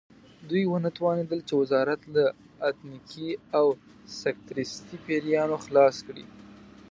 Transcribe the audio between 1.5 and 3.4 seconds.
وزارت له اتنیکي